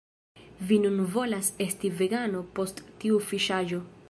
[0.71, 3.89] Vi nun volas esti vegano post tiu fiŝaĵo